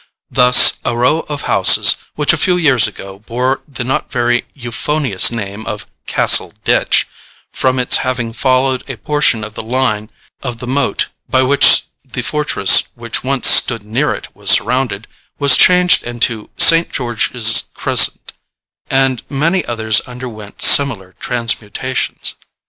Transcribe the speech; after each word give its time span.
Thus 0.31 0.79
a 0.83 0.97
row 0.97 1.27
of 1.29 1.43
houses, 1.43 1.95
which 2.15 2.33
a 2.33 2.37
few 2.43 2.57
years 2.57 2.87
ago 2.87 3.19
bore 3.19 3.61
the 3.67 3.83
not 3.83 4.11
very 4.11 4.45
euphonious 4.55 5.29
name 5.31 5.63
of 5.67 5.85
Castle 6.07 6.55
Ditch, 6.63 7.07
from 7.53 7.77
its 7.77 7.97
having 7.97 8.33
followed 8.33 8.83
a 8.89 8.97
portion 8.97 9.43
of 9.43 9.53
the 9.53 9.61
line 9.61 10.09
of 10.41 10.57
the 10.57 10.65
moat 10.65 11.09
by 11.29 11.43
which 11.43 11.83
the 12.03 12.23
fortress 12.23 12.81
which 12.95 13.23
once 13.23 13.47
stood 13.47 13.83
near 13.85 14.11
it 14.15 14.35
was 14.35 14.49
surrounded, 14.49 15.07
was 15.37 15.55
changed 15.55 16.01
into 16.01 16.49
St 16.57 16.91
George's 16.91 17.65
Crescent, 17.75 18.33
and 18.89 19.21
many 19.29 19.63
others 19.65 20.01
underwent 20.07 20.63
similar 20.63 21.13
transmutations. 21.19 22.33